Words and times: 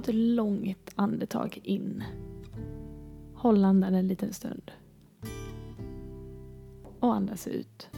Ta 0.00 0.04
ett 0.04 0.14
långt 0.14 0.92
andetag 0.94 1.60
in. 1.62 2.04
Håll 3.34 3.64
andan 3.64 3.94
en 3.94 4.08
liten 4.08 4.32
stund. 4.32 4.72
Och 7.00 7.14
andas 7.14 7.46
ut. 7.46 7.90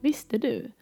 Visste 0.00 0.38
du 0.38 0.72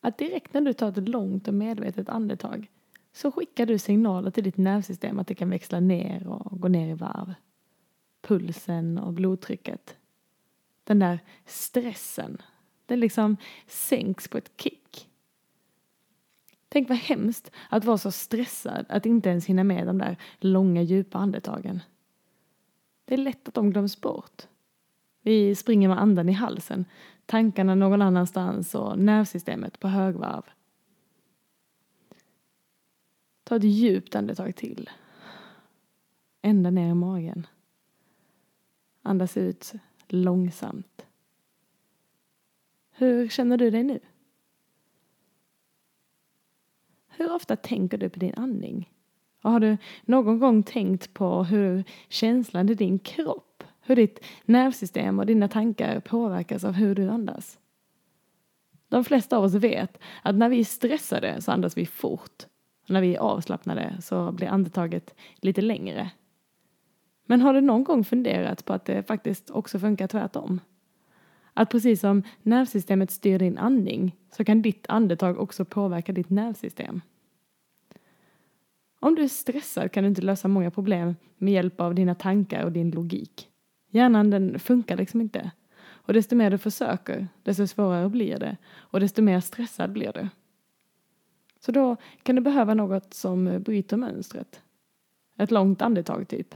att 0.00 0.18
direkt 0.18 0.54
när 0.54 0.60
du 0.60 0.72
tar 0.72 0.88
ett 0.88 1.08
långt 1.08 1.48
och 1.48 1.54
medvetet 1.54 2.08
andetag 2.08 2.70
så 3.12 3.32
skickar 3.32 3.66
du 3.66 3.78
signaler 3.78 4.30
till 4.30 4.44
ditt 4.44 4.56
nervsystem 4.56 5.18
att 5.18 5.26
det 5.26 5.34
kan 5.34 5.50
växla 5.50 5.80
ner 5.80 6.26
och 6.26 6.60
gå 6.60 6.68
ner 6.68 6.90
i 6.90 6.94
varv. 6.94 7.34
Pulsen 8.22 8.98
och 8.98 9.12
blodtrycket. 9.12 9.96
Den 10.84 10.98
där 10.98 11.18
stressen, 11.44 12.42
den 12.86 13.00
liksom 13.00 13.36
sänks 13.66 14.28
på 14.28 14.38
ett 14.38 14.50
kick. 14.60 14.85
Tänk 16.76 16.88
vad 16.88 16.98
hemskt 16.98 17.50
att 17.70 17.84
vara 17.84 17.98
så 17.98 18.10
stressad 18.10 18.86
att 18.88 19.06
inte 19.06 19.28
ens 19.28 19.46
hinna 19.46 19.64
med 19.64 19.86
de 19.86 19.98
där 19.98 20.16
långa 20.38 20.82
djupa 20.82 21.18
andetagen. 21.18 21.80
Det 23.04 23.14
är 23.14 23.18
lätt 23.18 23.48
att 23.48 23.54
de 23.54 23.70
glöms 23.70 24.00
bort. 24.00 24.42
Vi 25.22 25.54
springer 25.54 25.88
med 25.88 26.00
andan 26.00 26.28
i 26.28 26.32
halsen, 26.32 26.84
tankarna 27.26 27.74
någon 27.74 28.02
annanstans 28.02 28.74
och 28.74 28.98
nervsystemet 28.98 29.80
på 29.80 29.88
högvarv. 29.88 30.42
Ta 33.44 33.56
ett 33.56 33.64
djupt 33.64 34.14
andetag 34.14 34.56
till. 34.56 34.90
Ända 36.42 36.70
ner 36.70 36.90
i 36.90 36.94
magen. 36.94 37.46
Andas 39.02 39.36
ut 39.36 39.72
långsamt. 40.08 41.06
Hur 42.90 43.28
känner 43.28 43.56
du 43.56 43.70
dig 43.70 43.82
nu? 43.82 44.00
Hur 47.16 47.32
ofta 47.32 47.56
tänker 47.56 47.98
du 47.98 48.08
på 48.08 48.18
din 48.18 48.34
andning? 48.36 48.90
Och 49.42 49.50
har 49.50 49.60
du 49.60 49.76
någon 50.04 50.38
gång 50.38 50.62
tänkt 50.62 51.14
på 51.14 51.44
hur 51.44 51.84
känslan 52.08 52.68
i 52.68 52.74
din 52.74 52.98
kropp, 52.98 53.64
hur 53.80 53.96
ditt 53.96 54.24
nervsystem 54.44 55.18
och 55.18 55.26
dina 55.26 55.48
tankar 55.48 56.00
påverkas 56.00 56.64
av 56.64 56.72
hur 56.72 56.94
du 56.94 57.08
andas? 57.08 57.58
De 58.88 59.04
flesta 59.04 59.36
av 59.36 59.44
oss 59.44 59.54
vet 59.54 59.98
att 60.22 60.34
när 60.34 60.48
vi 60.48 60.60
är 60.60 60.64
stressade 60.64 61.42
så 61.42 61.52
andas 61.52 61.76
vi 61.76 61.86
fort. 61.86 62.46
Och 62.82 62.90
när 62.90 63.00
vi 63.00 63.14
är 63.14 63.20
avslappnade 63.20 63.96
så 64.00 64.32
blir 64.32 64.48
andetaget 64.48 65.14
lite 65.36 65.60
längre. 65.60 66.10
Men 67.26 67.40
har 67.40 67.54
du 67.54 67.60
någon 67.60 67.84
gång 67.84 68.04
funderat 68.04 68.64
på 68.64 68.72
att 68.72 68.84
det 68.84 69.02
faktiskt 69.02 69.50
också 69.50 69.78
funkar 69.78 70.06
tvärtom? 70.06 70.60
Att 71.58 71.70
precis 71.70 72.00
som 72.00 72.22
nervsystemet 72.42 73.10
styr 73.10 73.38
din 73.38 73.58
andning 73.58 74.16
så 74.30 74.44
kan 74.44 74.62
ditt 74.62 74.86
andetag 74.88 75.38
också 75.40 75.64
påverka 75.64 76.12
ditt 76.12 76.30
nervsystem. 76.30 77.00
Om 79.00 79.14
du 79.14 79.22
är 79.22 79.28
stressad 79.28 79.92
kan 79.92 80.04
du 80.04 80.08
inte 80.08 80.22
lösa 80.22 80.48
många 80.48 80.70
problem 80.70 81.16
med 81.38 81.52
hjälp 81.52 81.80
av 81.80 81.94
dina 81.94 82.14
tankar 82.14 82.64
och 82.64 82.72
din 82.72 82.90
logik. 82.90 83.48
Hjärnan 83.90 84.30
den 84.30 84.58
funkar 84.58 84.96
liksom 84.96 85.20
inte. 85.20 85.50
Och 85.78 86.12
desto 86.12 86.36
mer 86.36 86.50
du 86.50 86.58
försöker, 86.58 87.28
desto 87.42 87.66
svårare 87.66 88.08
blir 88.08 88.38
det 88.38 88.56
och 88.74 89.00
desto 89.00 89.22
mer 89.22 89.40
stressad 89.40 89.92
blir 89.92 90.12
du. 90.12 90.28
Så 91.60 91.72
då 91.72 91.96
kan 92.22 92.36
du 92.36 92.42
behöva 92.42 92.74
något 92.74 93.14
som 93.14 93.62
bryter 93.62 93.96
mönstret. 93.96 94.62
Ett 95.38 95.50
långt 95.50 95.82
andetag 95.82 96.28
typ. 96.28 96.54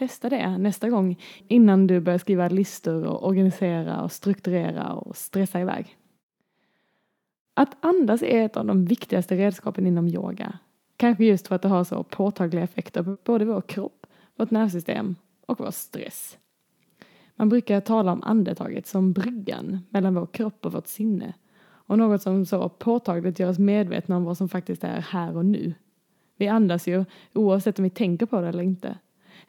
Testa 0.00 0.28
det 0.28 0.58
nästa 0.58 0.88
gång 0.88 1.18
innan 1.48 1.86
du 1.86 2.00
börjar 2.00 2.18
skriva 2.18 2.48
listor 2.48 3.06
och 3.06 3.26
organisera 3.26 4.02
och 4.02 4.12
strukturera 4.12 4.92
och 4.92 5.16
stressa 5.16 5.60
iväg. 5.60 5.96
Att 7.54 7.84
andas 7.84 8.22
är 8.22 8.44
ett 8.44 8.56
av 8.56 8.66
de 8.66 8.84
viktigaste 8.84 9.36
redskapen 9.36 9.86
inom 9.86 10.08
yoga. 10.08 10.58
Kanske 10.96 11.24
just 11.24 11.48
för 11.48 11.54
att 11.54 11.62
det 11.62 11.68
har 11.68 11.84
så 11.84 12.02
påtagliga 12.02 12.64
effekter 12.64 13.02
på 13.02 13.16
både 13.24 13.44
vår 13.44 13.60
kropp, 13.60 14.06
vårt 14.36 14.50
nervsystem 14.50 15.16
och 15.46 15.60
vår 15.60 15.70
stress. 15.70 16.38
Man 17.36 17.48
brukar 17.48 17.80
tala 17.80 18.12
om 18.12 18.22
andetaget 18.22 18.86
som 18.86 19.12
bryggan 19.12 19.78
mellan 19.90 20.14
vår 20.14 20.26
kropp 20.26 20.66
och 20.66 20.72
vårt 20.72 20.86
sinne 20.86 21.34
och 21.62 21.98
något 21.98 22.22
som 22.22 22.46
så 22.46 22.68
påtagligt 22.68 23.38
gör 23.38 23.50
oss 23.50 23.58
medvetna 23.58 24.16
om 24.16 24.24
vad 24.24 24.36
som 24.36 24.48
faktiskt 24.48 24.84
är 24.84 25.00
här 25.00 25.36
och 25.36 25.44
nu. 25.46 25.74
Vi 26.36 26.48
andas 26.48 26.88
ju 26.88 27.04
oavsett 27.32 27.78
om 27.78 27.82
vi 27.82 27.90
tänker 27.90 28.26
på 28.26 28.40
det 28.40 28.48
eller 28.48 28.62
inte 28.62 28.98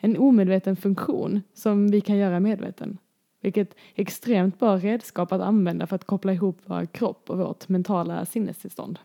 en 0.02 0.18
omedveten 0.18 0.76
funktion 0.76 1.42
som 1.54 1.88
vi 1.88 2.02
kan 2.02 2.18
göra 2.18 2.40
medveten. 2.40 2.98
Vilket 3.42 3.74
är 3.96 4.02
extremt 4.02 4.60
bra 4.60 4.78
redskap 4.78 5.32
att 5.32 5.42
använda 5.42 5.88
för 5.88 5.96
att 5.96 6.06
koppla 6.06 6.34
ihop 6.34 6.58
vår 6.66 6.86
kropp 6.86 7.30
och 7.30 7.38
vårt 7.38 7.70
mentala 7.70 8.26
sinnestillstånd. 8.26 9.00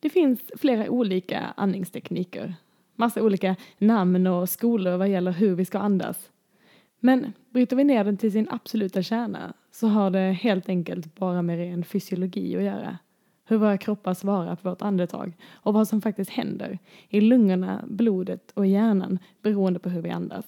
Det 0.00 0.10
finns 0.10 0.40
flera 0.56 0.90
olika 0.90 1.40
andningstekniker. 1.56 2.54
Massa 2.94 3.22
olika 3.22 3.56
namn 3.78 4.26
och 4.26 4.48
skolor 4.48 4.96
vad 4.96 5.08
gäller 5.08 5.32
hur 5.32 5.54
vi 5.54 5.64
ska 5.64 5.78
andas. 5.78 6.30
Men 7.00 7.32
bryter 7.50 7.76
vi 7.76 7.84
ner 7.84 8.04
den 8.04 8.16
till 8.16 8.32
sin 8.32 8.48
absoluta 8.50 9.02
kärna 9.02 9.54
så 9.70 9.86
har 9.86 10.10
det 10.10 10.32
helt 10.32 10.68
enkelt 10.68 11.14
bara 11.14 11.42
med 11.42 11.58
ren 11.58 11.84
fysiologi 11.84 12.56
att 12.56 12.62
göra 12.62 12.98
hur 13.44 13.56
våra 13.56 13.78
kroppar 13.78 14.14
svarar 14.14 14.56
på 14.56 14.68
vårt 14.68 14.82
andetag 14.82 15.32
och 15.52 15.74
vad 15.74 15.88
som 15.88 16.02
faktiskt 16.02 16.30
händer 16.30 16.78
i 17.08 17.20
lungorna, 17.20 17.84
blodet 17.88 18.52
och 18.54 18.66
hjärnan 18.66 19.18
beroende 19.42 19.80
på 19.80 19.88
hur 19.88 20.02
vi 20.02 20.10
andas. 20.10 20.46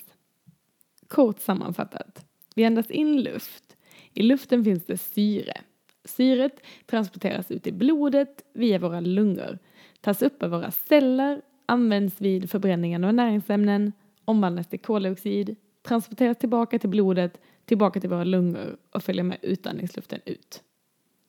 Kort 1.08 1.40
sammanfattat, 1.40 2.26
vi 2.54 2.64
andas 2.64 2.90
in 2.90 3.22
luft. 3.22 3.76
I 4.12 4.22
luften 4.22 4.64
finns 4.64 4.84
det 4.84 4.98
syre. 4.98 5.60
Syret 6.04 6.60
transporteras 6.86 7.50
ut 7.50 7.66
i 7.66 7.72
blodet 7.72 8.44
via 8.52 8.78
våra 8.78 9.00
lungor, 9.00 9.58
tas 10.00 10.22
upp 10.22 10.42
av 10.42 10.50
våra 10.50 10.70
celler, 10.70 11.42
används 11.66 12.20
vid 12.20 12.50
förbränningen 12.50 13.04
av 13.04 13.14
näringsämnen, 13.14 13.92
omvandlas 14.24 14.66
till 14.66 14.80
koldioxid, 14.80 15.56
transporteras 15.82 16.38
tillbaka 16.38 16.78
till 16.78 16.90
blodet, 16.90 17.40
tillbaka 17.64 18.00
till 18.00 18.10
våra 18.10 18.24
lungor 18.24 18.76
och 18.90 19.02
följer 19.02 19.24
med 19.24 19.38
utandningsluften 19.42 20.20
ut. 20.24 20.62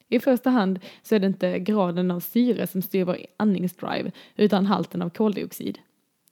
I 0.09 0.19
första 0.19 0.49
hand 0.49 0.79
så 1.01 1.15
är 1.15 1.19
det 1.19 1.27
inte 1.27 1.59
graden 1.59 2.11
av 2.11 2.19
syre 2.19 2.67
som 2.67 2.81
styr 2.81 3.03
vår 3.03 3.17
andningsdrive 3.37 4.11
utan 4.35 4.65
halten 4.65 5.01
av 5.01 5.09
koldioxid. 5.09 5.79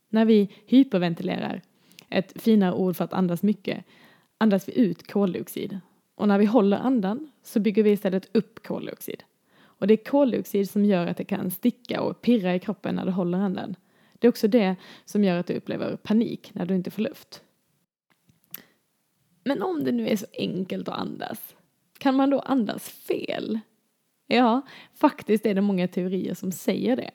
När 0.10 0.26
vi 0.26 0.50
hyperventilerar, 0.66 1.62
ett 2.10 2.42
finare 2.42 2.74
ord 2.74 2.96
för 2.96 3.04
att 3.04 3.14
andas 3.14 3.44
mycket, 3.44 3.86
andas 4.38 4.68
vi 4.68 4.80
ut 4.80 5.12
koldioxid. 5.12 5.80
Och 6.16 6.28
när 6.28 6.38
vi 6.38 6.46
håller 6.46 6.78
andan 6.78 7.32
så 7.44 7.60
bygger 7.60 7.84
vi 7.84 7.92
istället 7.92 8.36
upp 8.36 8.64
koldioxid. 8.64 9.24
Och 9.84 9.88
det 9.88 9.94
är 9.94 10.06
koldioxid 10.06 10.70
som 10.70 10.86
gör 10.86 11.08
att 11.08 11.18
det 11.18 11.24
kan 11.24 11.52
sticka 11.52 12.02
och 12.02 12.22
pirra 12.22 12.56
i 12.56 12.60
kroppen 12.60 12.96
när 12.96 13.06
du 13.06 13.12
håller 13.12 13.38
andan. 13.38 13.76
Det 14.14 14.28
är 14.28 14.30
också 14.30 14.48
det 14.48 14.76
som 15.06 15.24
gör 15.24 15.38
att 15.38 15.48
du 15.48 15.54
upplever 15.54 15.96
panik 15.96 16.52
när 16.54 16.66
du 16.66 16.76
inte 16.76 16.92
får 16.92 17.02
luft. 17.02 17.42
Men 19.44 19.62
om 19.62 19.84
det 19.84 19.92
nu 19.92 20.08
är 20.08 20.16
så 20.16 20.26
enkelt 20.34 20.88
att 20.88 21.00
andas, 21.00 21.56
kan 22.04 22.16
man 22.16 22.30
då 22.30 22.40
andas 22.40 22.90
fel? 22.90 23.60
Ja, 24.28 24.62
faktiskt 24.94 25.46
är 25.46 25.54
det 25.54 25.62
många 25.62 25.88
teorier 25.88 26.34
som 26.34 26.52
säger 26.52 26.96
det. 26.96 27.12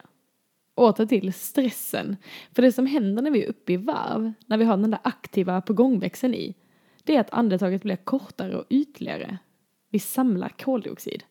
Åter 0.74 1.06
till 1.06 1.32
stressen. 1.32 2.16
För 2.52 2.62
det 2.62 2.72
som 2.72 2.86
händer 2.86 3.22
när 3.22 3.30
vi 3.30 3.44
är 3.44 3.48
uppe 3.48 3.72
i 3.72 3.76
varv, 3.76 4.32
när 4.46 4.58
vi 4.58 4.64
har 4.64 4.76
den 4.76 4.90
där 4.90 5.00
aktiva 5.04 5.60
pågångväxeln 5.60 6.34
i, 6.34 6.54
det 7.04 7.16
är 7.16 7.20
att 7.20 7.32
andetaget 7.32 7.82
blir 7.82 7.96
kortare 7.96 8.56
och 8.56 8.64
ytligare. 8.70 9.38
Vi 9.90 9.98
samlar 9.98 10.48
koldioxid. 10.48 11.24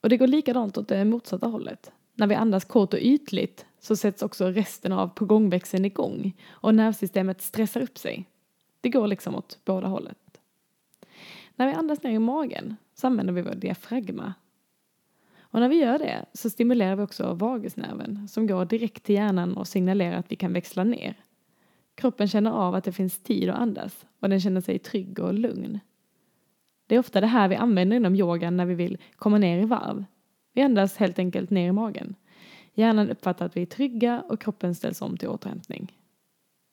Och 0.00 0.08
det 0.08 0.16
går 0.16 0.26
likadant 0.26 0.78
åt 0.78 0.88
det 0.88 1.04
motsatta 1.04 1.46
hållet. 1.46 1.92
När 2.14 2.26
vi 2.26 2.34
andas 2.34 2.64
kort 2.64 2.94
och 2.94 3.00
ytligt 3.02 3.66
så 3.80 3.96
sätts 3.96 4.22
också 4.22 4.46
resten 4.46 4.92
av 4.92 5.08
pågångväxeln 5.08 5.84
igång 5.84 6.32
och 6.48 6.74
nervsystemet 6.74 7.42
stressar 7.42 7.80
upp 7.80 7.98
sig. 7.98 8.28
Det 8.80 8.88
går 8.88 9.06
liksom 9.06 9.34
åt 9.34 9.58
båda 9.64 9.86
hållet. 9.86 10.23
När 11.56 11.66
vi 11.66 11.72
andas 11.72 12.02
ner 12.02 12.10
i 12.10 12.18
magen 12.18 12.76
så 12.94 13.06
använder 13.06 13.32
vi 13.32 13.42
vår 13.42 13.54
diafragma. 13.54 14.34
Och 15.38 15.60
när 15.60 15.68
vi 15.68 15.76
gör 15.76 15.98
det 15.98 16.24
så 16.32 16.50
stimulerar 16.50 16.96
vi 16.96 17.02
också 17.02 17.34
vagusnerven 17.34 18.28
som 18.28 18.46
går 18.46 18.64
direkt 18.64 19.02
till 19.02 19.14
hjärnan 19.14 19.56
och 19.56 19.68
signalerar 19.68 20.16
att 20.16 20.32
vi 20.32 20.36
kan 20.36 20.52
växla 20.52 20.84
ner. 20.84 21.14
Kroppen 21.94 22.28
känner 22.28 22.50
av 22.50 22.74
att 22.74 22.84
det 22.84 22.92
finns 22.92 23.22
tid 23.22 23.50
att 23.50 23.58
andas 23.58 24.06
och 24.20 24.28
den 24.28 24.40
känner 24.40 24.60
sig 24.60 24.78
trygg 24.78 25.18
och 25.18 25.34
lugn. 25.34 25.80
Det 26.86 26.94
är 26.94 26.98
ofta 26.98 27.20
det 27.20 27.26
här 27.26 27.48
vi 27.48 27.56
använder 27.56 27.96
inom 27.96 28.16
yogan 28.16 28.56
när 28.56 28.66
vi 28.66 28.74
vill 28.74 28.98
komma 29.16 29.38
ner 29.38 29.62
i 29.62 29.64
varv. 29.64 30.04
Vi 30.52 30.62
andas 30.62 30.96
helt 30.96 31.18
enkelt 31.18 31.50
ner 31.50 31.68
i 31.68 31.72
magen. 31.72 32.14
Hjärnan 32.74 33.10
uppfattar 33.10 33.46
att 33.46 33.56
vi 33.56 33.62
är 33.62 33.66
trygga 33.66 34.20
och 34.28 34.40
kroppen 34.40 34.74
ställs 34.74 35.02
om 35.02 35.16
till 35.16 35.28
återhämtning. 35.28 35.98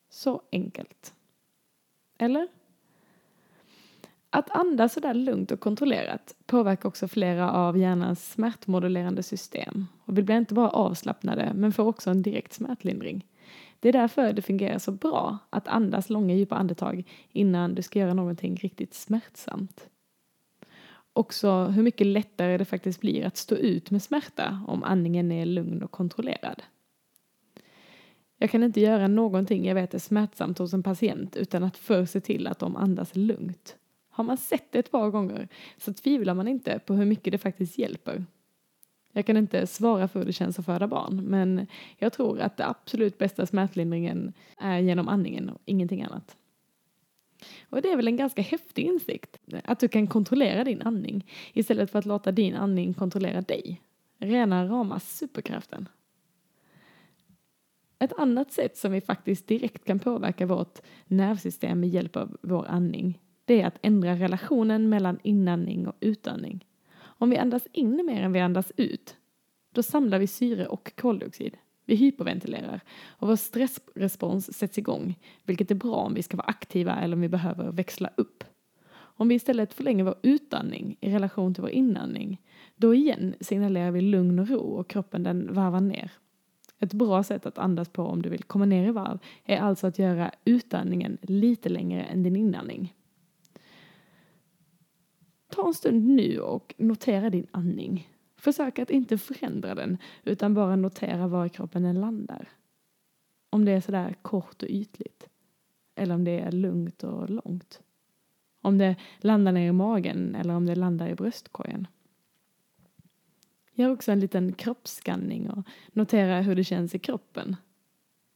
Så 0.09 0.41
enkelt. 0.51 1.13
Eller? 2.17 2.47
Att 4.33 4.49
andas 4.49 4.93
sådär 4.93 5.13
lugnt 5.13 5.51
och 5.51 5.59
kontrollerat 5.59 6.35
påverkar 6.45 6.89
också 6.89 7.07
flera 7.07 7.51
av 7.51 7.77
hjärnans 7.77 8.31
smärtmodulerande 8.31 9.23
system. 9.23 9.87
Och 10.05 10.17
vi 10.17 10.23
blir 10.23 10.37
inte 10.37 10.53
bara 10.53 10.69
avslappnade 10.69 11.51
men 11.55 11.71
får 11.71 11.83
också 11.83 12.09
en 12.09 12.21
direkt 12.21 12.53
smärtlindring. 12.53 13.27
Det 13.79 13.89
är 13.89 13.93
därför 13.93 14.33
det 14.33 14.41
fungerar 14.41 14.77
så 14.77 14.91
bra 14.91 15.37
att 15.49 15.67
andas 15.67 16.09
långa 16.09 16.35
djupa 16.35 16.55
andetag 16.55 17.03
innan 17.31 17.75
du 17.75 17.81
ska 17.81 17.99
göra 17.99 18.13
någonting 18.13 18.55
riktigt 18.55 18.93
smärtsamt. 18.93 19.87
också 21.13 21.65
hur 21.65 21.83
mycket 21.83 22.07
lättare 22.07 22.57
det 22.57 22.65
faktiskt 22.65 23.01
blir 23.01 23.25
att 23.25 23.37
stå 23.37 23.55
ut 23.55 23.91
med 23.91 24.03
smärta 24.03 24.63
om 24.67 24.83
andningen 24.83 25.31
är 25.31 25.45
lugn 25.45 25.83
och 25.83 25.91
kontrollerad. 25.91 26.63
Jag 28.37 28.51
kan 28.51 28.63
inte 28.63 28.81
göra 28.81 29.07
någonting 29.07 29.65
jag 29.65 29.75
vet 29.75 29.93
är 29.93 29.99
smärtsamt 29.99 30.57
hos 30.57 30.73
en 30.73 30.83
patient 30.83 31.35
utan 31.35 31.63
att 31.63 31.77
först 31.77 32.11
se 32.11 32.19
till 32.19 32.47
att 32.47 32.59
de 32.59 32.75
andas 32.75 33.15
lugnt. 33.15 33.77
Har 34.11 34.23
man 34.23 34.37
sett 34.37 34.71
det 34.71 34.79
ett 34.79 34.91
par 34.91 35.09
gånger 35.09 35.47
så 35.77 35.93
tvivlar 35.93 36.33
man 36.33 36.47
inte 36.47 36.79
på 36.79 36.93
hur 36.93 37.05
mycket 37.05 37.31
det 37.31 37.37
faktiskt 37.37 37.77
hjälper. 37.77 38.25
Jag 39.11 39.25
kan 39.25 39.37
inte 39.37 39.67
svara 39.67 40.07
för 40.07 40.19
hur 40.19 40.25
det 40.25 40.33
känns 40.33 40.59
att 40.59 40.65
föda 40.65 40.87
barn 40.87 41.23
men 41.23 41.67
jag 41.97 42.13
tror 42.13 42.39
att 42.39 42.57
det 42.57 42.67
absolut 42.67 43.17
bästa 43.17 43.45
smärtlindringen 43.45 44.33
är 44.57 44.79
genom 44.79 45.07
andningen 45.07 45.49
och 45.49 45.61
ingenting 45.65 46.03
annat. 46.03 46.37
Och 47.69 47.81
det 47.81 47.91
är 47.91 47.95
väl 47.95 48.07
en 48.07 48.17
ganska 48.17 48.41
häftig 48.41 48.85
insikt, 48.85 49.37
att 49.63 49.79
du 49.79 49.87
kan 49.87 50.07
kontrollera 50.07 50.63
din 50.63 50.81
andning 50.81 51.27
istället 51.53 51.91
för 51.91 51.99
att 51.99 52.05
låta 52.05 52.31
din 52.31 52.55
andning 52.55 52.93
kontrollera 52.93 53.41
dig. 53.41 53.81
Rena 54.17 54.65
rama 54.65 54.99
superkraften. 54.99 55.89
Ett 57.99 58.19
annat 58.19 58.51
sätt 58.51 58.77
som 58.77 58.91
vi 58.91 59.01
faktiskt 59.01 59.47
direkt 59.47 59.85
kan 59.85 59.99
påverka 59.99 60.45
vårt 60.45 60.79
nervsystem 61.07 61.79
med 61.79 61.89
hjälp 61.89 62.15
av 62.15 62.37
vår 62.41 62.65
andning, 62.65 63.19
det 63.51 63.61
är 63.61 63.67
att 63.67 63.79
ändra 63.81 64.15
relationen 64.15 64.89
mellan 64.89 65.19
inandning 65.23 65.87
och 65.87 65.95
utandning. 65.99 66.65
Om 67.01 67.29
vi 67.29 67.37
andas 67.37 67.67
in 67.71 68.05
mer 68.05 68.23
än 68.23 68.33
vi 68.33 68.39
andas 68.39 68.71
ut, 68.77 69.15
då 69.73 69.83
samlar 69.83 70.19
vi 70.19 70.27
syre 70.27 70.67
och 70.67 70.95
koldioxid. 70.95 71.57
Vi 71.85 71.95
hyperventilerar 71.95 72.81
och 73.07 73.27
vår 73.27 73.35
stressrespons 73.35 74.57
sätts 74.57 74.77
igång, 74.77 75.19
vilket 75.43 75.71
är 75.71 75.75
bra 75.75 75.95
om 75.95 76.13
vi 76.13 76.23
ska 76.23 76.37
vara 76.37 76.47
aktiva 76.47 76.95
eller 76.95 77.15
om 77.15 77.21
vi 77.21 77.29
behöver 77.29 77.71
växla 77.71 78.09
upp. 78.17 78.43
Om 78.93 79.27
vi 79.27 79.35
istället 79.35 79.73
förlänger 79.73 80.03
vår 80.03 80.15
utandning 80.21 80.97
i 81.01 81.09
relation 81.09 81.53
till 81.53 81.61
vår 81.61 81.71
inandning, 81.71 82.41
då 82.75 82.95
igen 82.95 83.35
signalerar 83.39 83.91
vi 83.91 84.01
lugn 84.01 84.39
och 84.39 84.49
ro 84.49 84.59
och 84.59 84.89
kroppen 84.89 85.23
den 85.23 85.53
varvar 85.53 85.81
ner. 85.81 86.11
Ett 86.79 86.93
bra 86.93 87.23
sätt 87.23 87.45
att 87.45 87.57
andas 87.57 87.89
på 87.89 88.03
om 88.03 88.21
du 88.21 88.29
vill 88.29 88.43
komma 88.43 88.65
ner 88.65 88.87
i 88.87 88.91
varv 88.91 89.19
är 89.45 89.57
alltså 89.57 89.87
att 89.87 89.99
göra 89.99 90.31
utandningen 90.45 91.17
lite 91.21 91.69
längre 91.69 92.03
än 92.03 92.23
din 92.23 92.35
inandning. 92.35 92.93
Ta 95.51 95.67
en 95.67 95.73
stund 95.73 96.07
nu 96.07 96.39
och 96.39 96.73
notera 96.77 97.29
din 97.29 97.47
andning. 97.51 98.09
Försök 98.37 98.79
att 98.79 98.89
inte 98.89 99.17
förändra 99.17 99.75
den 99.75 99.97
utan 100.23 100.53
bara 100.53 100.75
notera 100.75 101.27
var 101.27 101.45
i 101.45 101.49
kroppen 101.49 101.83
den 101.83 102.01
landar. 102.01 102.49
Om 103.49 103.65
det 103.65 103.71
är 103.71 103.81
sådär 103.81 104.15
kort 104.21 104.63
och 104.63 104.69
ytligt. 104.69 105.27
Eller 105.95 106.15
om 106.15 106.23
det 106.23 106.39
är 106.39 106.51
lugnt 106.51 107.03
och 107.03 107.29
långt. 107.29 107.81
Om 108.61 108.77
det 108.77 108.95
landar 109.19 109.51
ner 109.51 109.69
i 109.69 109.71
magen 109.71 110.35
eller 110.35 110.53
om 110.53 110.65
det 110.65 110.75
landar 110.75 111.07
i 111.07 111.15
bröstkorgen. 111.15 111.87
Gör 113.73 113.91
också 113.91 114.11
en 114.11 114.19
liten 114.19 114.53
kroppsskanning 114.53 115.49
och 115.49 115.67
notera 115.93 116.41
hur 116.41 116.55
det 116.55 116.63
känns 116.63 116.95
i 116.95 116.99
kroppen. 116.99 117.55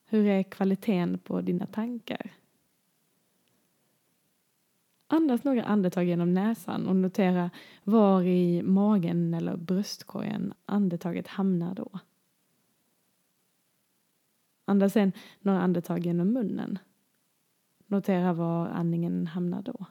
Hur 0.06 0.25
är 0.27 0.44
kvaliteten 0.44 1.19
på 1.19 1.41
dina 1.41 1.65
tankar? 1.65 2.31
Andas 5.15 5.44
några 5.44 5.63
andetag 5.63 6.03
genom 6.03 6.33
näsan 6.33 6.88
och 6.88 6.95
notera 6.95 7.50
var 7.83 8.23
i 8.23 8.63
magen 8.63 9.33
eller 9.33 9.57
bröstkorgen 9.57 10.53
andetaget 10.65 11.27
hamnar 11.27 11.75
då. 11.75 12.00
Andas 14.65 14.94
sen 14.94 15.12
några 15.39 15.62
andetag 15.62 16.06
genom 16.06 16.33
munnen. 16.33 16.79
Notera 17.88 18.33
var 18.33 18.67
andningen 18.67 19.27
hamnar 19.27 19.62
då. 19.62 19.85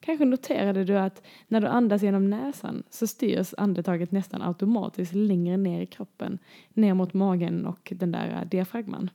Kanske 0.00 0.24
noterade 0.24 0.84
du 0.84 0.98
att 0.98 1.22
när 1.48 1.60
du 1.60 1.66
andas 1.66 2.02
genom 2.02 2.30
näsan 2.30 2.82
så 2.90 3.06
styrs 3.06 3.54
andetaget 3.56 4.12
nästan 4.12 4.42
automatiskt 4.42 5.14
längre 5.14 5.56
ner 5.56 5.80
i 5.80 5.86
kroppen, 5.86 6.38
ner 6.68 6.94
mot 6.94 7.14
magen 7.14 7.66
och 7.66 7.92
den 7.96 8.12
där 8.12 8.44
diafragman. 8.44 9.10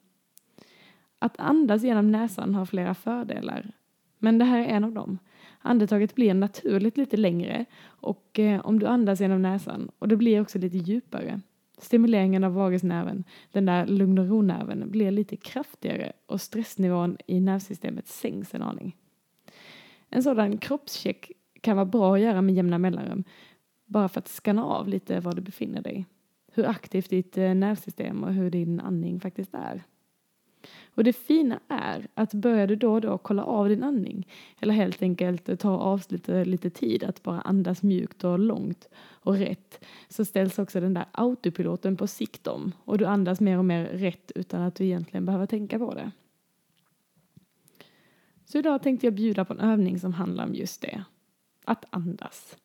Att 1.20 1.40
andas 1.40 1.84
genom 1.84 2.12
näsan 2.12 2.56
har 2.56 2.66
flera 2.66 2.94
fördelar, 2.94 3.72
men 4.18 4.38
det 4.38 4.46
här 4.46 4.60
är 4.60 4.66
en 4.66 4.84
av 4.84 4.92
dem. 4.92 5.20
Andetaget 5.60 6.16
blir 6.16 6.34
naturligt 6.34 6.98
lite 6.98 7.18
längre 7.18 7.66
och 7.86 8.40
eh, 8.40 8.62
om 8.66 8.80
du 8.80 8.86
andas 8.86 9.22
genom 9.22 9.42
näsan 9.42 9.92
och 10.00 10.08
det 10.08 10.16
blir 10.16 10.42
också 10.42 10.60
lite 10.60 10.78
djupare. 10.78 11.42
Stimuleringen 11.78 12.44
av 12.44 12.54
vagusnerven, 12.54 13.24
den 13.52 13.66
där 13.66 13.86
lugn 13.88 14.20
och 14.20 14.28
ro-nerven, 14.28 14.92
blir 14.92 15.12
lite 15.12 15.36
kraftigare 15.36 16.14
och 16.26 16.42
stressnivån 16.42 17.18
i 17.28 17.40
nervsystemet 17.40 18.08
sänks 18.08 18.54
en 18.54 18.62
aning. 18.62 18.96
En 20.10 20.24
sådan 20.24 20.58
kroppscheck 20.58 21.32
kan 21.62 21.76
vara 21.76 21.86
bra 21.86 22.16
att 22.16 22.22
göra 22.22 22.42
med 22.42 22.56
jämna 22.56 22.78
mellanrum, 22.78 23.24
bara 23.86 24.10
för 24.10 24.20
att 24.20 24.28
skanna 24.28 24.66
av 24.66 24.88
lite 24.88 25.20
var 25.20 25.34
du 25.34 25.42
befinner 25.42 25.82
dig. 25.82 26.06
Hur 26.54 26.66
aktivt 26.66 27.10
ditt 27.10 27.38
eh, 27.38 27.56
nervsystem 27.56 28.24
och 28.24 28.34
hur 28.34 28.50
din 28.50 28.80
andning 28.80 29.20
faktiskt 29.20 29.54
är. 29.54 29.84
Och 30.96 31.04
det 31.04 31.14
fina 31.14 31.60
är 31.68 32.08
att 32.14 32.34
börjar 32.34 32.68
du 32.68 32.76
då 32.76 32.94
och 32.94 33.02
då 33.02 33.18
kolla 33.18 33.44
av 33.44 33.70
din 33.70 33.84
andning 33.84 34.28
eller 34.60 34.74
helt 34.74 35.02
enkelt 35.02 35.60
ta 35.60 35.70
avsluta 35.70 36.44
lite 36.44 36.70
tid 36.70 37.04
att 37.04 37.24
bara 37.24 37.42
andas 37.42 37.84
mjukt 37.84 38.24
och 38.24 38.40
långt 38.40 38.90
och 39.10 39.36
rätt 39.38 39.86
så 40.10 40.26
ställs 40.26 40.60
också 40.60 40.80
den 40.80 40.94
där 40.94 41.06
autopiloten 41.12 41.98
på 41.98 42.08
sikt 42.08 42.48
om 42.48 42.72
och 42.84 42.98
du 42.98 43.06
andas 43.06 43.40
mer 43.40 43.58
och 43.58 43.66
mer 43.66 43.86
rätt 43.86 44.32
utan 44.36 44.62
att 44.62 44.76
du 44.76 44.86
egentligen 44.86 45.26
behöver 45.26 45.46
tänka 45.46 45.80
på 45.80 45.94
det. 45.94 46.12
Så 48.46 48.58
idag 48.58 48.84
tänkte 48.84 49.08
jag 49.08 49.14
bjuda 49.14 49.46
på 49.46 49.54
en 49.54 49.60
övning 49.60 50.00
som 50.00 50.14
handlar 50.14 50.44
om 50.44 50.56
just 50.56 50.82
det, 50.82 51.04
att 51.66 51.86
andas. 51.90 52.58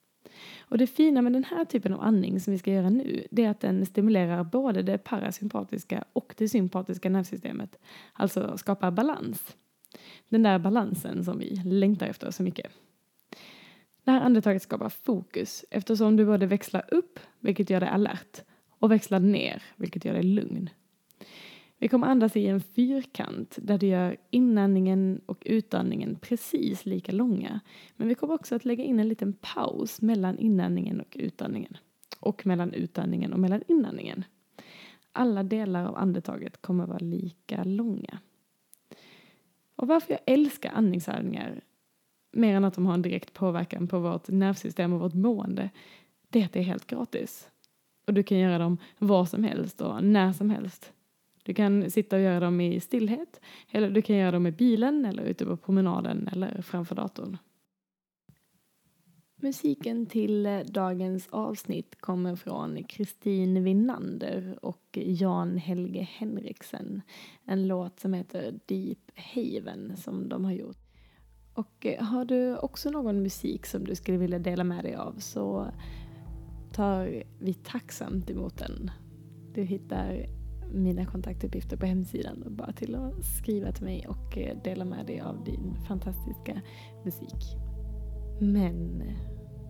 Och 0.72 0.78
det 0.78 0.86
fina 0.86 1.22
med 1.22 1.32
den 1.32 1.44
här 1.44 1.64
typen 1.64 1.92
av 1.92 2.00
andning 2.00 2.40
som 2.40 2.52
vi 2.52 2.58
ska 2.58 2.72
göra 2.72 2.90
nu, 2.90 3.26
det 3.30 3.44
är 3.44 3.50
att 3.50 3.60
den 3.60 3.86
stimulerar 3.86 4.44
både 4.44 4.82
det 4.82 4.98
parasympatiska 4.98 6.04
och 6.12 6.34
det 6.38 6.48
sympatiska 6.48 7.08
nervsystemet. 7.10 7.76
Alltså 8.12 8.58
skapar 8.58 8.90
balans. 8.90 9.56
Den 10.28 10.42
där 10.42 10.58
balansen 10.58 11.24
som 11.24 11.38
vi 11.38 11.62
längtar 11.64 12.06
efter 12.06 12.30
så 12.30 12.42
mycket. 12.42 12.72
Det 14.04 14.10
här 14.10 14.20
andetaget 14.20 14.62
skapar 14.62 14.88
fokus 14.88 15.64
eftersom 15.70 16.16
du 16.16 16.26
både 16.26 16.46
växlar 16.46 16.84
upp, 16.94 17.18
vilket 17.40 17.70
gör 17.70 17.80
dig 17.80 17.88
alert, 17.88 18.42
och 18.78 18.90
växlar 18.90 19.20
ner, 19.20 19.62
vilket 19.76 20.04
gör 20.04 20.14
dig 20.14 20.22
lugn. 20.22 20.70
Vi 21.82 21.88
kommer 21.88 22.06
andas 22.06 22.36
i 22.36 22.46
en 22.46 22.60
fyrkant 22.60 23.58
där 23.62 23.78
du 23.78 23.86
gör 23.86 24.16
inandningen 24.30 25.20
och 25.26 25.42
utandningen 25.46 26.18
precis 26.20 26.86
lika 26.86 27.12
långa. 27.12 27.60
Men 27.96 28.08
vi 28.08 28.14
kommer 28.14 28.34
också 28.34 28.54
att 28.54 28.64
lägga 28.64 28.84
in 28.84 29.00
en 29.00 29.08
liten 29.08 29.32
paus 29.32 30.00
mellan 30.00 30.38
inandningen 30.38 31.00
och 31.00 31.16
utandningen. 31.20 31.76
Och 32.20 32.46
mellan 32.46 32.72
utandningen 32.72 33.32
och 33.32 33.40
mellan 33.40 33.62
inandningen. 33.68 34.24
Alla 35.12 35.42
delar 35.42 35.86
av 35.86 35.96
andetaget 35.96 36.62
kommer 36.62 36.86
vara 36.86 36.98
lika 36.98 37.64
långa. 37.64 38.18
Och 39.76 39.88
varför 39.88 40.12
jag 40.12 40.20
älskar 40.26 40.70
andningsövningar 40.70 41.60
mer 42.32 42.54
än 42.54 42.64
att 42.64 42.74
de 42.74 42.86
har 42.86 42.94
en 42.94 43.02
direkt 43.02 43.32
påverkan 43.32 43.88
på 43.88 43.98
vårt 43.98 44.28
nervsystem 44.28 44.92
och 44.92 45.00
vårt 45.00 45.14
mående, 45.14 45.70
det 46.28 46.40
är 46.40 46.44
att 46.44 46.52
det 46.52 46.60
är 46.60 46.64
helt 46.64 46.86
gratis. 46.86 47.48
Och 48.06 48.14
du 48.14 48.22
kan 48.22 48.38
göra 48.38 48.58
dem 48.58 48.78
var 48.98 49.24
som 49.24 49.44
helst 49.44 49.80
och 49.80 50.04
när 50.04 50.32
som 50.32 50.50
helst. 50.50 50.92
Du 51.42 51.54
kan 51.54 51.90
sitta 51.90 52.16
och 52.16 52.22
göra 52.22 52.40
dem 52.40 52.60
i 52.60 52.80
stillhet 52.80 53.40
eller 53.70 53.90
du 53.90 54.02
kan 54.02 54.16
göra 54.16 54.30
dem 54.30 54.46
i 54.46 54.52
bilen 54.52 55.04
eller 55.04 55.22
ute 55.22 55.44
på 55.46 55.56
promenaden 55.56 56.28
eller 56.32 56.62
framför 56.62 56.94
datorn. 56.94 57.36
Musiken 59.42 60.06
till 60.06 60.46
eh, 60.46 60.60
dagens 60.60 61.28
avsnitt 61.28 62.00
kommer 62.00 62.36
från 62.36 62.84
Kristin 62.84 63.64
Winnander 63.64 64.58
och 64.62 64.98
Jan 65.02 65.56
Helge 65.56 66.08
Henriksen. 66.10 67.02
En 67.44 67.66
låt 67.66 68.00
som 68.00 68.14
heter 68.14 68.60
Deep 68.66 68.98
Haven 69.14 69.96
som 69.96 70.28
de 70.28 70.44
har 70.44 70.52
gjort. 70.52 70.78
Och 71.54 71.86
eh, 71.86 72.04
har 72.04 72.24
du 72.24 72.56
också 72.56 72.90
någon 72.90 73.22
musik 73.22 73.66
som 73.66 73.84
du 73.84 73.94
skulle 73.94 74.18
vilja 74.18 74.38
dela 74.38 74.64
med 74.64 74.84
dig 74.84 74.94
av 74.94 75.14
så 75.18 75.66
tar 76.72 77.24
vi 77.40 77.54
tacksamt 77.54 78.30
emot 78.30 78.58
den. 78.58 78.90
Du 79.54 79.62
hittar 79.62 80.26
mina 80.74 81.06
kontaktuppgifter 81.06 81.76
på 81.76 81.86
hemsidan. 81.86 82.44
Bara 82.46 82.72
till 82.72 82.94
att 82.94 83.24
skriva 83.24 83.72
till 83.72 83.84
mig 83.84 84.06
och 84.08 84.38
eh, 84.38 84.56
dela 84.64 84.84
med 84.84 85.06
dig 85.06 85.20
av 85.20 85.44
din 85.44 85.74
fantastiska 85.88 86.60
musik. 87.04 87.56
Men 88.40 89.00
eh, 89.00 89.16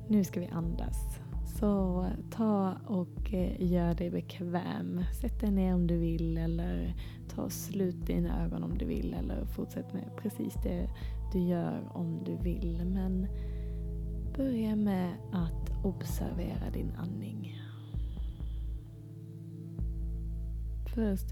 nu 0.09 0.25
ska 0.25 0.41
vi 0.41 0.47
andas. 0.47 1.19
Så 1.59 2.07
ta 2.31 2.75
och 2.87 3.35
eh, 3.35 3.73
gör 3.73 3.95
dig 3.95 4.11
bekväm. 4.11 5.05
Sätt 5.21 5.41
dig 5.41 5.51
ner 5.51 5.75
om 5.75 5.87
du 5.87 5.99
vill 5.99 6.39
eller 6.39 6.95
ta 7.29 7.51
slut 7.51 8.07
dina 8.07 8.45
ögon 8.45 8.63
om 8.63 8.79
du 8.79 8.85
vill 8.85 9.15
eller 9.15 9.45
fortsätt 9.45 9.93
med 9.93 10.11
precis 10.17 10.55
det 10.63 10.89
du 11.33 11.39
gör 11.39 11.89
om 11.93 12.25
du 12.25 12.37
vill. 12.37 12.85
Men 12.85 13.27
börja 14.37 14.77
med 14.77 15.13
att 15.33 15.85
observera 15.85 16.71
din 16.73 16.93
andning. 16.97 17.62
först. 20.95 21.27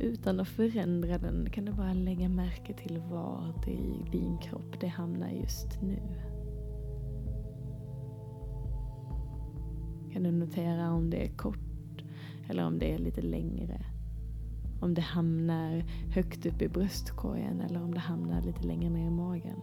Utan 0.00 0.40
att 0.40 0.48
förändra 0.48 1.18
den 1.18 1.50
kan 1.50 1.64
du 1.64 1.72
bara 1.72 1.92
lägga 1.92 2.28
märke 2.28 2.74
till 2.74 2.98
var 2.98 3.54
det 3.64 3.70
i 3.70 4.04
din 4.12 4.38
kropp 4.38 4.80
det 4.80 4.86
hamnar 4.86 5.30
just 5.30 5.82
nu. 5.82 5.98
Kan 10.12 10.22
du 10.22 10.30
notera 10.30 10.92
om 10.92 11.10
det 11.10 11.24
är 11.26 11.36
kort 11.36 12.04
eller 12.48 12.66
om 12.66 12.78
det 12.78 12.94
är 12.94 12.98
lite 12.98 13.22
längre? 13.22 13.80
Om 14.80 14.94
det 14.94 15.02
hamnar 15.02 15.84
högt 16.14 16.46
upp 16.46 16.62
i 16.62 16.68
bröstkorgen 16.68 17.60
eller 17.60 17.82
om 17.82 17.94
det 17.94 18.00
hamnar 18.00 18.42
lite 18.42 18.62
längre 18.62 18.90
ner 18.90 19.06
i 19.06 19.10
magen? 19.10 19.60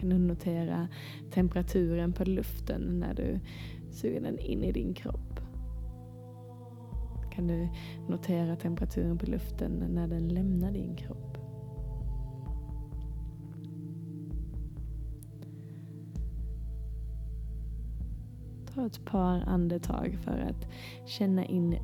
Kan 0.00 0.08
du 0.08 0.18
notera 0.18 0.88
temperaturen 1.30 2.12
på 2.12 2.24
luften 2.24 3.00
när 3.00 3.14
du 3.14 3.40
suger 3.90 4.20
den 4.20 4.38
in 4.38 4.64
i 4.64 4.72
din 4.72 4.94
kropp? 4.94 5.40
Kan 7.32 7.46
du 7.46 7.68
notera 8.08 8.56
temperaturen 8.56 9.18
på 9.18 9.26
luften 9.26 9.72
när 9.88 10.08
den 10.08 10.28
lämnar 10.28 10.72
din 10.72 10.96
kropp? 10.96 11.38
Ta 18.74 18.86
ett 18.86 19.04
par 19.04 19.40
andetag 19.40 20.18
för 20.20 20.38
att 20.38 20.68
känna 21.06 21.44
in 21.44 21.76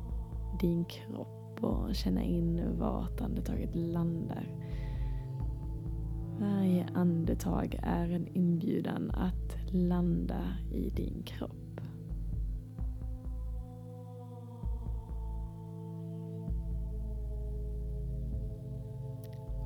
din 0.61 0.85
kropp 0.85 1.63
och 1.63 1.95
känna 1.95 2.23
in 2.23 2.61
vart 2.79 3.21
andetaget 3.21 3.75
landar. 3.75 4.47
Varje 6.39 6.85
andetag 6.93 7.79
är 7.83 8.09
en 8.09 8.27
inbjudan 8.27 9.11
att 9.11 9.73
landa 9.73 10.57
i 10.71 10.89
din 10.89 11.23
kropp. 11.23 11.81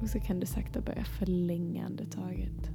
Och 0.02 0.10
så 0.10 0.20
kan 0.20 0.40
du 0.40 0.46
sakta 0.46 0.82
börja 0.82 1.04
förlänga 1.04 1.86
andetaget. 1.86 2.72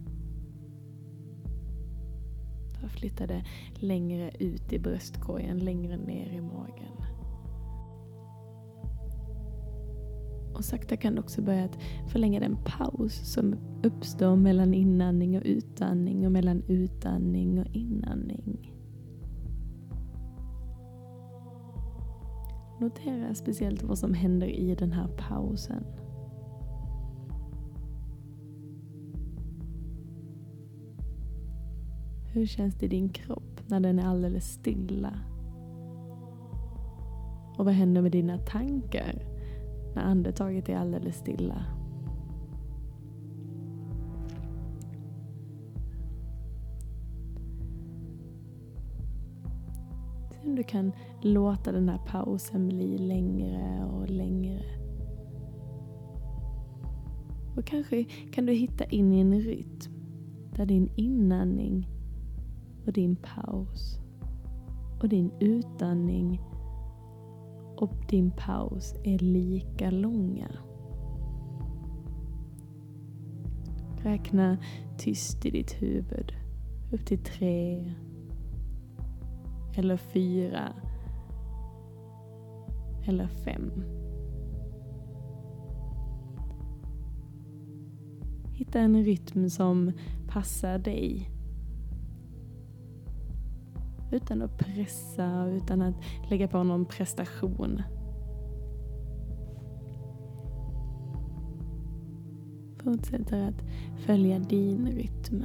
Flytta 2.88 3.26
det 3.26 3.44
längre 3.74 4.30
ut 4.38 4.72
i 4.72 4.78
bröstkorgen, 4.78 5.58
längre 5.58 5.96
ner 5.96 6.32
i 6.32 6.40
magen. 6.40 6.96
Och 10.54 10.64
sakta 10.64 10.96
kan 10.96 11.14
du 11.14 11.20
också 11.20 11.42
börja 11.42 11.68
förlänga 12.08 12.40
den 12.40 12.56
paus 12.64 13.32
som 13.32 13.54
uppstår 13.84 14.36
mellan 14.36 14.74
inandning 14.74 15.36
och 15.36 15.42
utandning 15.44 16.26
och 16.26 16.32
mellan 16.32 16.62
utandning 16.68 17.60
och 17.60 17.66
inandning. 17.66 18.72
Notera 22.80 23.34
speciellt 23.34 23.82
vad 23.82 23.98
som 23.98 24.14
händer 24.14 24.46
i 24.46 24.74
den 24.74 24.92
här 24.92 25.08
pausen. 25.08 25.84
Hur 32.32 32.46
känns 32.46 32.74
det 32.74 32.86
i 32.86 32.88
din 32.88 33.08
kropp 33.08 33.60
när 33.66 33.80
den 33.80 33.98
är 33.98 34.06
alldeles 34.06 34.52
stilla? 34.52 35.18
Och 37.58 37.64
vad 37.64 37.74
händer 37.74 38.02
med 38.02 38.12
dina 38.12 38.38
tankar 38.38 39.22
när 39.94 40.02
andetaget 40.02 40.68
är 40.68 40.76
alldeles 40.76 41.16
stilla? 41.16 41.83
Kan 50.64 50.92
låta 51.20 51.72
den 51.72 51.88
här 51.88 52.00
pausen 52.06 52.68
bli 52.68 52.98
längre 52.98 53.84
och 53.84 54.10
längre. 54.10 54.62
Och 57.56 57.64
kanske 57.64 58.04
kan 58.04 58.46
du 58.46 58.52
hitta 58.52 58.84
in 58.84 59.12
i 59.12 59.20
en 59.20 59.40
rytm 59.40 59.92
där 60.56 60.66
din 60.66 60.90
inandning 60.96 61.88
och 62.86 62.92
din 62.92 63.16
paus 63.16 63.98
och 65.02 65.08
din 65.08 65.30
utandning 65.40 66.40
och 67.76 67.94
din 68.08 68.30
paus 68.30 68.94
är 69.04 69.18
lika 69.18 69.90
långa. 69.90 70.50
Räkna 74.02 74.58
tyst 74.98 75.46
i 75.46 75.50
ditt 75.50 75.82
huvud 75.82 76.32
upp 76.92 77.06
till 77.06 77.18
tre 77.18 77.92
eller 79.76 79.96
fyra 79.96 80.72
eller 83.06 83.26
fem. 83.26 83.72
Hitta 88.52 88.78
en 88.80 89.04
rytm 89.04 89.50
som 89.50 89.92
passar 90.28 90.78
dig 90.78 91.30
utan 94.12 94.42
att 94.42 94.58
pressa, 94.58 95.46
utan 95.46 95.82
att 95.82 95.94
lägga 96.30 96.48
på 96.48 96.62
någon 96.62 96.84
prestation. 96.84 97.82
Fortsätter 102.76 103.48
att 103.48 103.62
följa 104.06 104.38
din 104.38 104.86
rytm. 104.86 105.44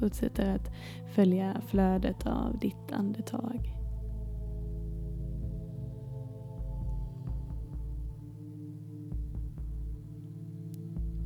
Fortsätter 0.00 0.54
att 0.54 0.70
följa 1.14 1.60
flödet 1.66 2.26
av 2.26 2.58
ditt 2.58 2.92
andetag. 2.92 3.76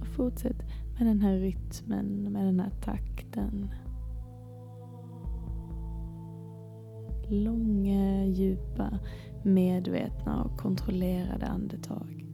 Och 0.01 0.07
fortsätt 0.07 0.63
med 0.99 1.07
den 1.07 1.21
här 1.21 1.37
rytmen, 1.37 2.33
med 2.33 2.47
den 2.47 2.61
här 2.61 2.71
takten. 2.71 3.71
långa, 7.29 8.25
djupa, 8.27 8.99
medvetna 9.43 10.45
och 10.45 10.59
kontrollerade 10.59 11.47
andetag. 11.47 12.34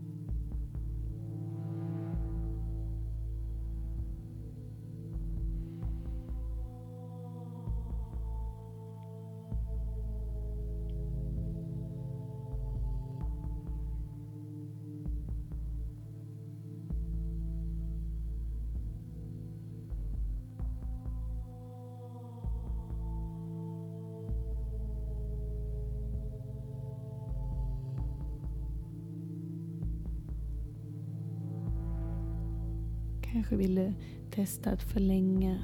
Kanske 33.40 33.56
vill 33.56 33.74
du 33.74 33.92
testa 34.30 34.70
att 34.70 34.82
förlänga 34.82 35.58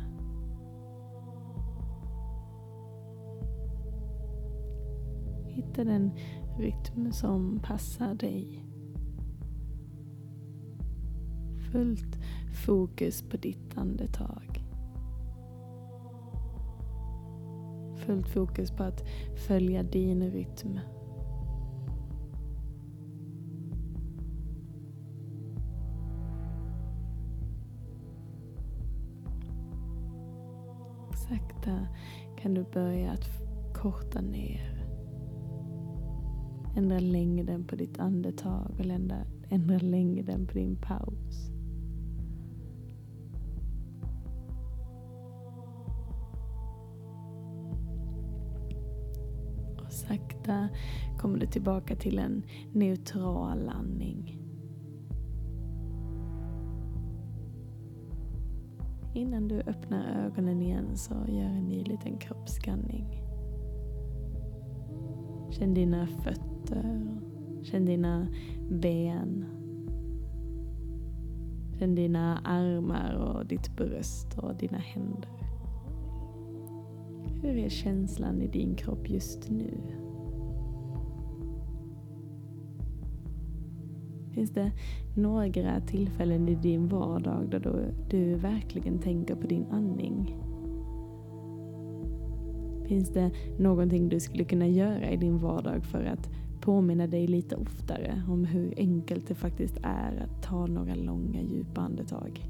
Hitta 5.46 5.84
den 5.84 6.10
rytm 6.58 7.12
som 7.12 7.60
passar 7.62 8.14
dig. 8.14 8.64
Fullt 11.72 12.18
fokus 12.64 13.22
på 13.22 13.36
ditt 13.36 13.78
andetag. 13.78 14.64
Fullt 17.96 18.28
fokus 18.28 18.70
på 18.70 18.82
att 18.82 19.04
följa 19.46 19.82
din 19.82 20.30
rytm. 20.30 20.78
Sakta 31.28 31.86
kan 32.38 32.54
du 32.54 32.64
börja 32.64 33.10
att 33.10 33.28
korta 33.74 34.20
ner. 34.20 34.86
Ändra 36.76 36.98
längden 36.98 37.64
på 37.64 37.76
ditt 37.76 37.98
andetag 37.98 38.74
och 38.78 38.84
ändra, 38.84 39.16
ändra 39.48 39.78
längden 39.78 40.46
på 40.46 40.52
din 40.54 40.76
paus. 40.76 41.50
Och 49.78 49.92
sakta 49.92 50.68
kommer 51.18 51.38
du 51.38 51.46
tillbaka 51.46 51.96
till 51.96 52.18
en 52.18 52.42
neutral 52.72 53.64
landning. 53.64 54.45
Innan 59.16 59.48
du 59.48 59.60
öppnar 59.60 60.26
ögonen 60.26 60.62
igen 60.62 60.96
så 60.96 61.14
gör 61.14 61.44
en 61.44 61.68
ny 61.68 61.84
liten 61.84 62.18
kroppsskanning. 62.18 63.22
Känn 65.50 65.74
dina 65.74 66.06
fötter, 66.06 67.18
känn 67.62 67.84
dina 67.84 68.26
ben. 68.70 69.44
Känn 71.78 71.94
dina 71.94 72.38
armar 72.44 73.14
och 73.14 73.46
ditt 73.46 73.76
bröst 73.76 74.38
och 74.38 74.56
dina 74.56 74.78
händer. 74.78 75.30
Hur 77.42 77.56
är 77.56 77.68
känslan 77.68 78.42
i 78.42 78.46
din 78.46 78.74
kropp 78.74 79.10
just 79.10 79.50
nu? 79.50 79.80
Finns 84.36 84.50
det 84.50 84.72
några 85.14 85.80
tillfällen 85.80 86.48
i 86.48 86.54
din 86.54 86.88
vardag 86.88 87.50
där 87.50 87.60
du, 87.60 87.94
du 88.10 88.34
verkligen 88.34 88.98
tänker 88.98 89.34
på 89.34 89.46
din 89.46 89.66
andning? 89.70 90.36
Finns 92.84 93.08
det 93.08 93.30
någonting 93.58 94.08
du 94.08 94.20
skulle 94.20 94.44
kunna 94.44 94.66
göra 94.66 95.10
i 95.10 95.16
din 95.16 95.38
vardag 95.38 95.84
för 95.84 96.04
att 96.04 96.30
påminna 96.60 97.06
dig 97.06 97.26
lite 97.26 97.56
oftare 97.56 98.22
om 98.28 98.44
hur 98.44 98.74
enkelt 98.76 99.28
det 99.28 99.34
faktiskt 99.34 99.76
är 99.82 100.24
att 100.24 100.42
ta 100.42 100.66
några 100.66 100.94
långa 100.94 101.42
djupa 101.42 101.80
andetag? 101.80 102.40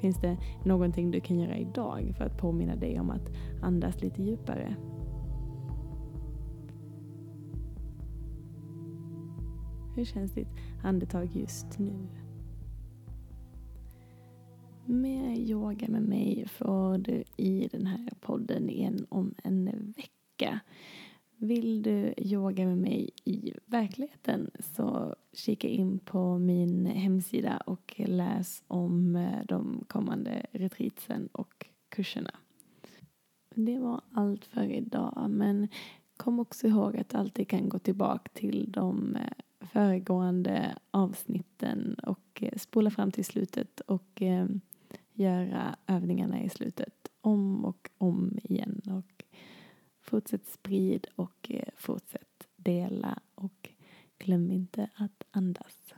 Finns 0.00 0.20
det 0.20 0.36
någonting 0.64 1.10
du 1.10 1.20
kan 1.20 1.38
göra 1.38 1.56
idag 1.56 2.14
för 2.18 2.24
att 2.24 2.38
påminna 2.38 2.76
dig 2.76 3.00
om 3.00 3.10
att 3.10 3.30
andas 3.62 4.02
lite 4.02 4.22
djupare? 4.22 4.76
Hur 9.96 10.04
känns 10.04 10.32
ditt 10.32 10.48
andetag 10.82 11.28
just 11.32 11.78
nu? 11.78 12.08
Mer 14.86 15.34
yoga 15.34 15.88
med 15.88 16.02
mig 16.02 16.48
får 16.48 16.98
du 16.98 17.24
i 17.36 17.68
den 17.72 17.86
här 17.86 18.10
podden 18.20 18.70
igen 18.70 19.06
om 19.08 19.34
en 19.44 19.94
vecka. 19.96 20.60
Vill 21.36 21.82
du 21.82 22.14
yoga 22.18 22.66
med 22.66 22.78
mig 22.78 23.10
i 23.24 23.52
verkligheten 23.66 24.50
så 24.58 25.16
kika 25.32 25.68
in 25.68 25.98
på 25.98 26.38
min 26.38 26.86
hemsida 26.86 27.56
och 27.56 27.94
läs 28.06 28.64
om 28.66 29.16
eh, 29.16 29.44
de 29.48 29.84
kommande 29.88 30.46
retreatsen 30.52 31.28
och 31.32 31.66
kurserna. 31.88 32.34
Det 33.54 33.78
var 33.78 34.00
allt 34.12 34.44
för 34.44 34.72
idag 34.72 35.26
men 35.30 35.68
kom 36.16 36.40
också 36.40 36.66
ihåg 36.66 36.96
att 36.96 37.08
du 37.08 37.18
alltid 37.18 37.48
kan 37.48 37.68
gå 37.68 37.78
tillbaka 37.78 38.30
till 38.34 38.72
de 38.72 39.16
eh, 39.16 39.22
föregående 39.60 40.78
avsnitten 40.90 41.94
och 41.94 42.42
eh, 42.42 42.58
spola 42.58 42.90
fram 42.90 43.12
till 43.12 43.24
slutet 43.24 43.80
och 43.80 44.22
eh, 44.22 44.46
göra 45.12 45.76
övningarna 45.86 46.42
i 46.42 46.48
slutet 46.48 47.08
om 47.20 47.64
och 47.64 47.90
om 47.98 48.38
igen. 48.42 48.80
Och 48.86 49.24
fortsätt 50.00 50.46
sprid 50.46 51.06
och 51.14 51.50
eh, 51.50 51.68
fortsätt 51.76 52.46
dela 52.56 53.18
och 53.34 53.68
glöm 54.18 54.50
inte 54.50 54.90
att 54.94 55.24
andas. 55.30 55.94